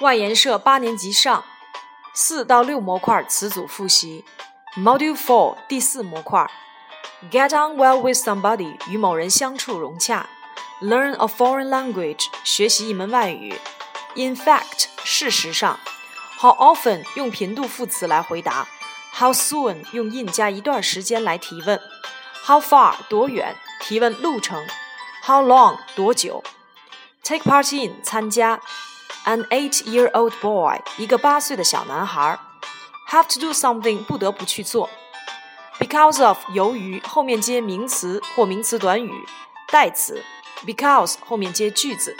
[0.00, 1.44] 外研社八年级上
[2.14, 4.24] 四到六模块词组复习
[4.74, 6.50] ，Module Four 第四模块
[7.30, 10.26] ，Get on well with somebody 与某人相处融洽
[10.80, 13.54] ，Learn a foreign language 学习一门外语
[14.14, 15.78] ，In fact 事实上
[16.38, 18.66] ，How often 用频度副词来回答
[19.12, 21.78] ，How soon 用 in 加一段时间来提问
[22.46, 24.66] ，How far 多远提问路程
[25.26, 26.42] ，How long 多久
[27.22, 28.62] ，Take part in 参加。
[29.24, 32.38] an eight-year-old boy, 一个八岁的小男孩,
[33.08, 34.88] have to do something, 不得不去做,
[35.78, 39.26] because of 由于后面接名词或名词短语
[39.68, 40.22] 代词。
[40.66, 42.18] Because 后面接句子。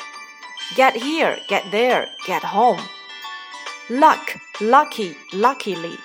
[0.75, 2.81] Get here get there get home
[3.91, 5.99] luck lucky luckily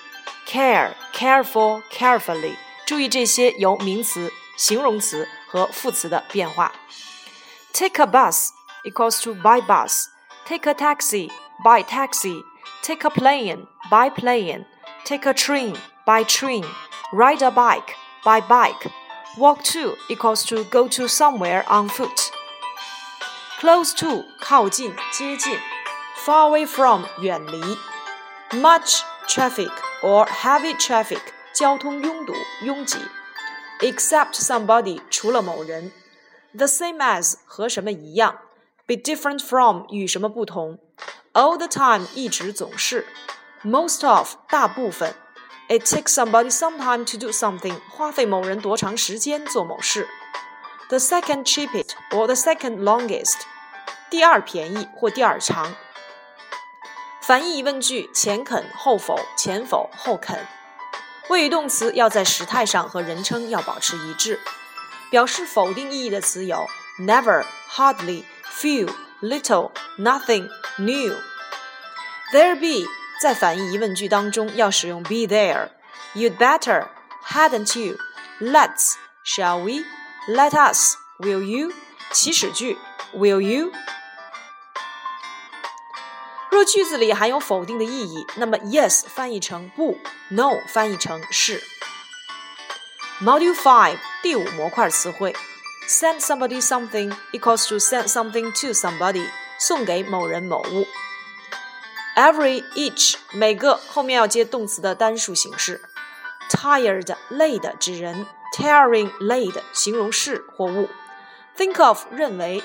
[0.46, 6.72] care careful luckily，care，careful carefully，注意这些由名词、形容词和副词的变化。
[7.72, 8.50] Take a bus
[8.84, 10.08] equals to by bus。
[10.46, 11.28] take a taxi,
[11.64, 12.40] by taxi,
[12.82, 14.64] take a plane, by plane,
[15.04, 15.74] take a train,
[16.06, 16.64] by train,
[17.12, 17.94] ride a bike,
[18.24, 18.86] by bike,
[19.36, 22.30] walk to equals to go to somewhere on foot.
[23.58, 25.58] Close to 靠近接近
[26.24, 27.60] ，far away from 远离
[28.60, 29.72] ，much traffic
[30.02, 31.22] or heavy traffic
[31.52, 32.98] 交通拥堵拥挤
[33.80, 35.90] ，except somebody 除了某人
[36.54, 38.45] ，the same as 和什么一样。
[38.85, 40.79] be different from 与什么不同？
[41.33, 43.07] All the time 一直总是，
[43.63, 45.13] most of 大部分。
[45.69, 50.09] It takes somebody some time to do something 花费某人多长时间做某事。
[50.89, 53.37] The second cheapest or the second longest
[54.09, 55.73] 第二便宜或第二长。
[57.21, 60.45] 反义疑问句前肯后否前否后肯。
[61.29, 64.39] 谓语动词要在时态上和人称要保持一致。
[65.09, 66.65] 表示否定意义的词有
[66.97, 68.23] never、hardly。
[68.55, 68.87] few,
[69.21, 71.15] little, nothing, new.
[72.31, 72.87] There be
[73.21, 75.69] 在反义疑问句当中要使用 be there.
[76.13, 76.87] You'd better,
[77.25, 77.97] hadn't you?
[78.39, 79.85] Let's, shall we?
[80.27, 81.71] Let us, will you?
[82.11, 82.77] 祈使句
[83.13, 83.71] will you?
[86.49, 89.97] 若句子里含有否定的意义，那么 yes 翻译成不，
[90.29, 91.63] no 翻译成是。
[93.21, 95.35] Module Five 第五模块词汇
[95.87, 99.27] Send somebody something equals to send something to somebody，
[99.59, 100.87] 送给某人某物。
[102.15, 105.81] Every, each，每个后面要接动词的单数形式。
[106.49, 108.25] Tired，累的，指人；
[108.57, 110.89] tiring，累的，形容事或物。
[111.57, 112.61] Think of，认为；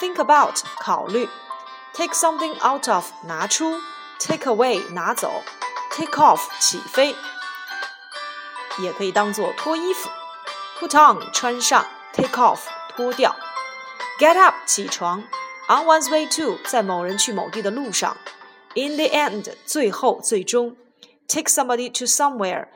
[0.00, 1.28] think about，考虑。
[1.94, 3.80] Take something out of，拿出；
[4.18, 5.42] take away，拿走；
[5.90, 7.14] take off，起飞。
[8.78, 10.08] 也可以当做脱衣服。
[10.78, 11.86] Put on，穿上。
[12.14, 13.34] take off 脱掉，
[14.18, 15.20] get up 起床，
[15.68, 18.16] on one's way to 在某人去某地的路上，
[18.74, 20.76] in the end 最后最终，
[21.28, 22.68] take somebody to somewhere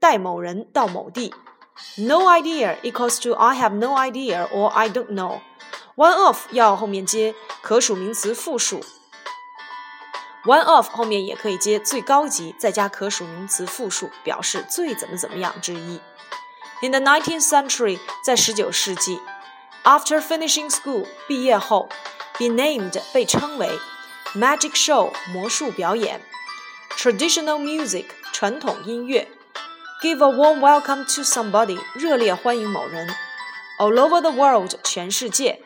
[0.00, 1.34] 带某人到某地，
[1.96, 8.80] no idea equals to I have no idea or I don't know。one of 要后面接可数名词复数，
[10.44, 16.00] one of 后面也可以接最高级，再加可数名词复数，表示最怎么怎么样之一。
[16.82, 19.20] In the 19th century，在十九世纪，
[19.84, 21.88] after finishing school，毕业后，
[22.38, 23.78] be named 被称为
[24.34, 26.20] magic show 魔术表演，
[26.96, 29.28] traditional music 传统音乐，
[30.02, 33.08] give a warm welcome to somebody 热烈欢迎某人，
[33.78, 35.62] all over the world 全世界，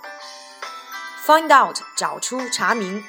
[1.24, 3.04] Find out，找出查明。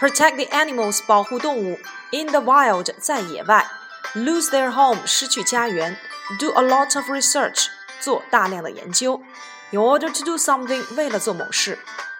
[0.00, 1.78] Protect the animals，保护动物。
[2.10, 3.66] In the wild，在野外。
[4.14, 5.98] Lose their home，失去家园。
[6.38, 7.66] Do a lot of research，
[8.00, 9.22] 做大量的研究。
[9.70, 11.78] In order to do something，为了做某事。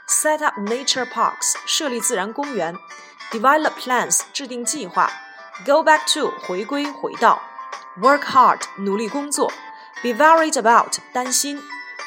[0.08, 2.76] Set up nature parks，设立自然公园。
[3.30, 5.10] Develop plans，制定计划。
[5.64, 7.42] Go back to，回归回到。
[8.00, 9.52] Work hard，努力工作。
[10.02, 11.62] Be worried about，担心。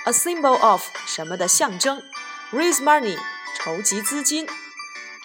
[0.06, 2.02] A symbol of，什么的象征。
[2.54, 3.18] Raise money，
[3.58, 4.48] 筹集资金。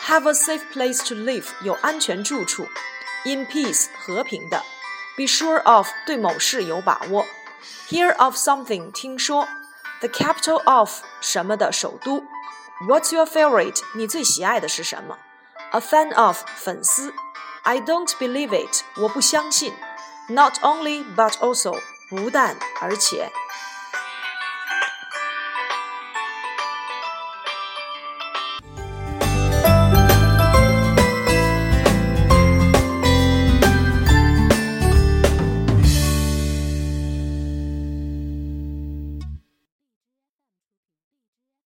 [0.06, 2.68] Have a safe place to live，有安全住处。
[3.24, 4.62] In peace，和平的。
[5.16, 7.24] Be sure of，对某事有把握。
[7.88, 9.48] Hear of something，听说。
[10.00, 10.90] The capital of
[11.20, 12.24] 什么的首都。
[12.86, 13.80] What's your favorite？
[13.94, 15.16] 你最喜爱的是什么？
[15.70, 17.14] A fan of 粉丝。
[17.62, 19.72] I don't believe it，我不相信。
[20.28, 21.80] Not only but also
[22.10, 23.30] 不但而且。